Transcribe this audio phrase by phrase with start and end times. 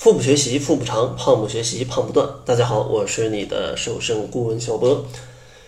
[0.00, 2.26] 腹部学习腹不长，胖不学习胖不断。
[2.46, 5.04] 大家好，我是你的瘦身顾问小波。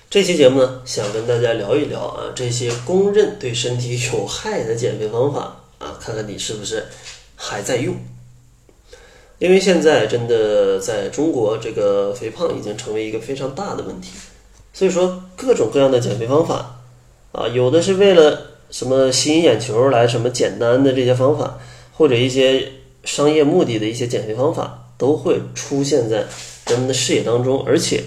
[0.09, 6.87] 这期节目呢，想跟大家聊一聊啊，这些公认对身体有害的减肥方法啊，看看你是不是
[7.37, 7.95] 还在用。
[9.39, 14.13] 因为现在真的在中国，这个肥胖已经成为一个非常大的问题，
[14.73, 16.81] 所以说各种各样的减肥方法
[17.33, 21.59] 啊，有的是为了什么吸引眼球来，什么简单的这些方法，
[21.93, 22.73] 或者一些。
[23.05, 26.25] 商业目的的一些减肥方法都会出现在
[26.67, 28.05] 人们的视野当中，而且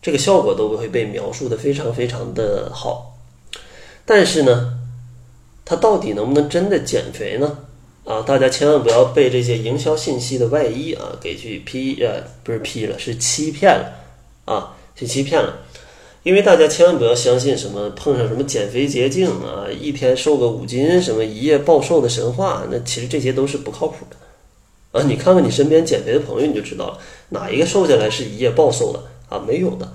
[0.00, 3.18] 这个效果都会被描述的非常非常的好。
[4.06, 4.78] 但是呢，
[5.64, 7.58] 它到底能不能真的减肥呢？
[8.04, 13.92] 啊，大家千万不要被这些营销信息的外衣啊给去批呃不是批了，是欺骗了
[14.46, 15.58] 啊，去欺骗了。
[16.22, 24.16] 因为大家千万不要相信什么碰上什么减肥捷径啊，一天瘦个五斤，什么一夜暴瘦的神话，那其实这些都是不靠谱的。
[24.92, 29.38] 啊，你看看你身边减肥的朋友，你就知道了，哪一个瘦下来是一夜暴瘦的啊？
[29.46, 29.92] 没有的，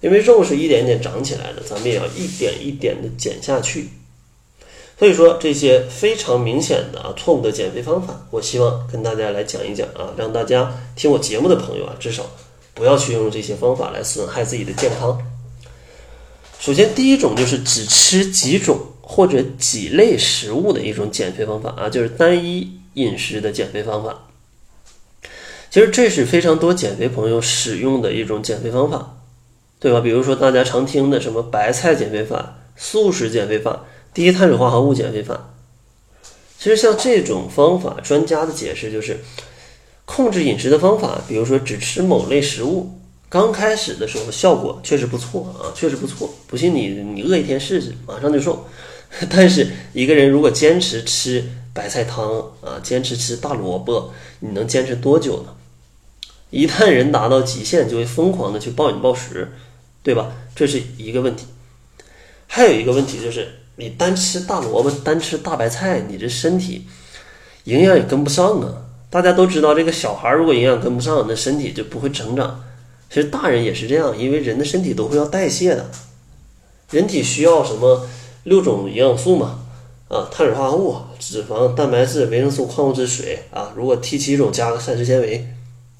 [0.00, 3.88] 因为肉是一点一点长起来的，咱们也要一点一点的减下去。
[4.98, 12.26] 所以说这些非常明显的啊错误的减肥方法，我希望跟大家来讲一讲啊，让大家听我节目的朋友啊，至少
[12.74, 15.18] 不要去用这些方法来损害自己的健康。
[16.58, 22.79] 首先，第一种就是只吃几种或者几类食物的一种减肥方法啊，就是单一。
[23.00, 24.28] 饮食的减肥方法，
[25.70, 29.18] 其实这是非常多减肥朋友使用的一种减肥方法，
[29.78, 30.00] 对吧？
[30.00, 35.54] 比如说大家常听的什么白菜减肥法、素食减肥法、低碳水化合物减肥法。
[36.58, 39.18] 其实像这种方法，专家的解释就是
[40.04, 42.90] 控制饮食的方法，比如说只吃某类食物，
[43.28, 46.34] 刚开始的时候效果确实不错啊，确实不错。
[46.46, 48.66] 不信你你饿一天试试，马上就瘦。
[49.30, 51.42] 但是一个人如果坚持吃，
[51.80, 55.54] 白菜汤啊，坚持吃大萝卜，你能坚持多久呢？
[56.50, 59.50] 一旦人达到极限，就会疯狂的去暴饮暴食，
[60.02, 60.30] 对吧？
[60.54, 61.46] 这是一个问题。
[62.46, 66.86] 还有一个问题就是，你单吃大萝卜，单吃大白菜，你这身体
[67.64, 68.74] 营养也跟不上啊。
[69.08, 72.62] 大家都知道，这个小孩如果营养跟不上，那身体就不会成长。
[73.08, 75.90] 其实大人也是这样，因为人的身体都会要代谢的，
[76.90, 78.06] 人体需要什么
[78.44, 79.60] 六种营养素嘛。
[80.10, 85.46] 啊，碳水化合物、脂肪、蛋白质、维生素、矿物质、水啊，如果 T 七种加个膳食纤维，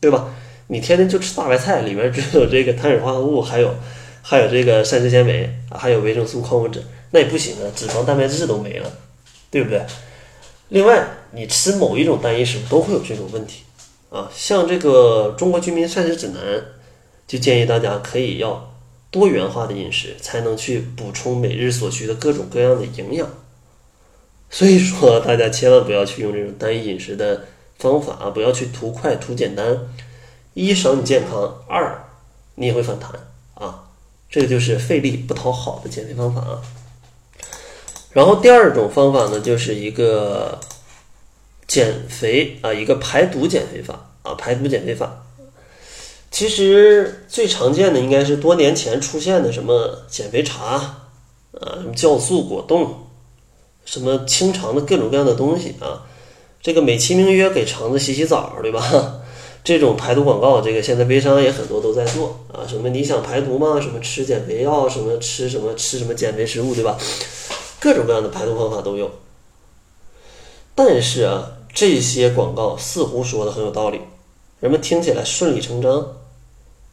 [0.00, 0.28] 对吧？
[0.66, 3.72] 你天天就吃大白菜，里面只有这个碳水化合物，还有
[4.20, 6.82] 还有这个膳食纤维，还有维生素、矿物质，
[7.12, 8.92] 那也不行啊，脂肪、蛋白质都没了，
[9.48, 9.80] 对不对？
[10.70, 13.62] 另外，你吃某一种单一食物都会有这种问题
[14.10, 14.28] 啊。
[14.34, 16.42] 像这个《中国居民膳食指南》
[17.28, 18.74] 就建议大家可以要
[19.12, 23.28] 多元化的饮食，才能去补充每日所需的各种各样的营养。
[24.50, 27.46] 所以说，大家千万不要去用这种单一饮食的
[27.78, 28.30] 方法啊！
[28.30, 29.78] 不要去图快、图简单。
[30.54, 32.04] 一伤你健康，二
[32.56, 33.12] 你也会反弹
[33.54, 33.84] 啊！
[34.28, 36.60] 这个就是费力不讨好的减肥方法啊。
[38.12, 40.58] 然后第二种方法呢，就是一个
[41.68, 45.24] 减肥啊，一个排毒减肥法啊，排毒减肥法。
[46.32, 50.74] 其实最常见的应该是多年前出现的什么减肥茶
[51.52, 53.06] 啊，什么酵素果冻。
[53.84, 56.06] 什么清肠的各种各样的东西啊，
[56.62, 59.20] 这个美其名曰给肠子洗洗澡，对吧？
[59.62, 62.66] 这种排毒广告，这个现在微商也很多都在做啊。
[62.66, 63.78] 什么你想排毒吗？
[63.80, 64.88] 什么吃减肥药？
[64.88, 66.96] 什么吃什么吃什么减肥食物，对吧？
[67.78, 69.10] 各种各样的排毒方法都有。
[70.74, 74.00] 但是啊，这些广告似乎说的很有道理，
[74.60, 76.16] 人们听起来顺理成章。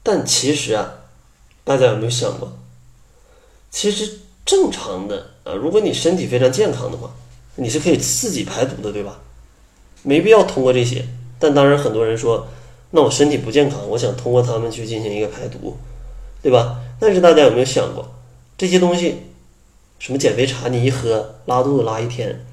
[0.04, 0.96] 但其实啊，
[1.64, 2.52] 大家有没有想过，
[3.72, 4.20] 其实？
[4.48, 7.14] 正常的啊，如果你身体非常健康的话，
[7.56, 9.20] 你是可以自己排毒的，对吧？
[10.04, 11.06] 没必要通过这些。
[11.38, 12.48] 但当然，很多人说，
[12.92, 15.78] 那我身体不健康，我想通过他们去进行一个排毒，
[16.42, 16.80] 对吧？
[16.98, 18.10] 但是大家有没有想过，
[18.58, 19.24] 这些东西，
[20.00, 22.46] 什么减肥茶，你一喝拉肚子拉一天，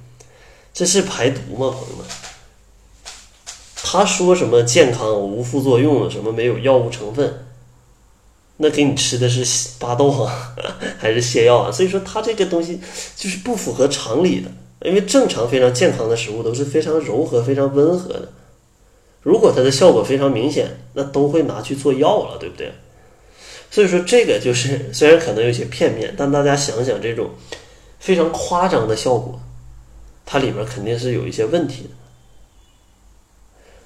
[0.74, 2.04] 这是排毒吗，朋友们？
[3.76, 7.46] 他说什么健康无副作用，什么没有药物成分？
[8.56, 10.54] 那给你吃的是巴豆啊，
[10.98, 11.72] 还是泻药啊？
[11.72, 12.80] 所以说它这个东西
[13.16, 14.50] 就是不符合常理的。
[14.84, 18.30] 因为正常非常健康的食物都是非常柔和、非常温和的。
[19.22, 22.70] 如果它的效果非常明显，那都会拿去做药了，对不对？
[23.70, 27.30] 所以说这个就是虽然可能有些片面，但大家想想这种
[27.98, 29.40] 非常夸张的效果，
[30.26, 31.90] 它里面肯定是有一些问题的。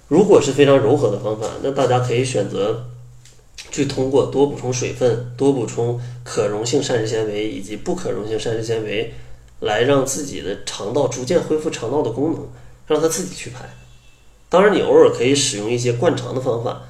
[0.08, 2.84] 如果是非常柔和的方法，那大家可以选择。
[3.70, 9.12] 去通过多补充水分、多补充可溶性膳食纤维以及不可溶性膳食纤维，
[9.60, 12.49] 来让自己的肠道逐渐恢复肠道的功能，
[12.87, 13.69] 让它自己去排。
[14.49, 16.82] 当然，你偶尔可以使用一些灌肠的方法，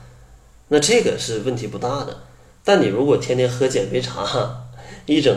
[0.68, 2.18] 那这个是问题不大的。
[2.64, 4.68] 但你如果天天喝减肥茶，
[5.06, 5.34] 一整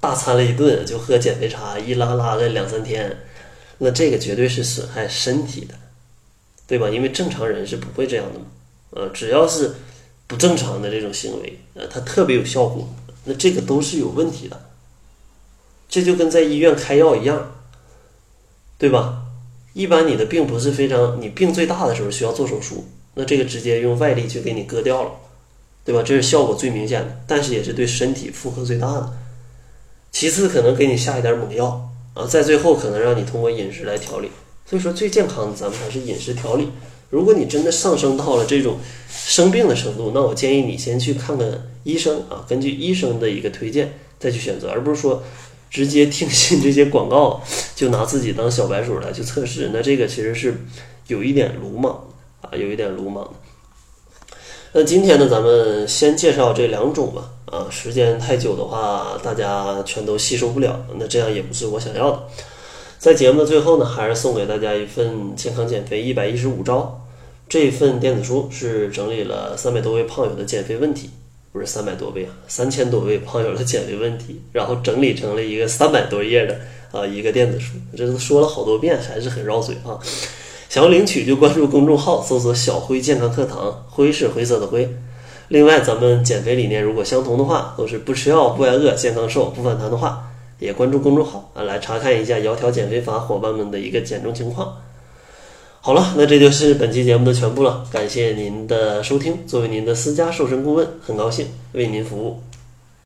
[0.00, 3.18] 大餐了一顿就喝减肥茶，一拉拉个两三天，
[3.78, 5.74] 那这个绝对是损害身体的，
[6.66, 6.88] 对吧？
[6.88, 8.46] 因为正常人是不会这样的嘛。
[8.90, 9.74] 呃，只要是
[10.30, 12.88] 不正常的这种行为，呃，它特别有效果，
[13.24, 14.70] 那这个都是有问题的。
[15.88, 17.50] 这就跟在医院开药一样，
[18.78, 19.24] 对吧？
[19.72, 22.84] 一般你的病不是非常，你病最大的时候需要做手术，
[23.14, 25.10] 那这个直接用外力去给你割掉了，
[25.84, 26.00] 对吧？
[26.00, 29.12] 这是效果最明显的，但是也是对身体负荷最大的。
[30.12, 34.30] 其次可能给你下一点猛药啊，在最后可能让你通过饮食来调理。
[34.64, 36.70] 所以说最健康的咱们还是饮食调理。
[37.10, 38.78] 如果你真的上升到了这种
[39.10, 41.46] 生病的程度，那我建议你先去看看
[41.84, 45.22] 医生啊，根据医生的一个推荐再去选择，而不是说。
[45.72, 47.40] 直接听信这些广告，
[47.76, 50.52] 就拿自己当小白鼠来去测试，那这个其实是
[51.06, 52.08] 有一点鲁莽
[52.40, 53.32] 啊，有一点鲁莽。
[54.72, 62.22] 那今天呢，咱们先介绍这两种吧啊，时间太久的话，大家全都吸收不了，那这样也不是我想要的。
[63.00, 67.00] 在节目的最后呢，还是送给大家一份健康减肥一百一十五招，
[67.48, 71.08] 这份电子书是整理了三百多位胖友的减肥问题。
[71.50, 76.60] 不是三百多位啊，三千多位胖友的减肥问题，然后整理成了一个三百多页的
[76.92, 79.98] 啊一个电子书，这都说了好多遍，还是很绕嘴啊。
[80.68, 84.94] 想要领取就关注公众号，搜索“小辉健康课堂”，辉是灰色的灰。
[85.48, 90.29] 另外，咱们减肥理念如果相同的话，都是不吃药、不挨饿、健康瘦、不反弹的话，
[90.60, 94.76] 也关注公众号啊，来查看一下窈窕减肥法伙伴们的一个减重情况。
[95.80, 97.84] 好了，那这就是本期节目的全部了。
[97.90, 102.38] 感谢您的收听，作为您的私家瘦身顾问，很高兴为您服务。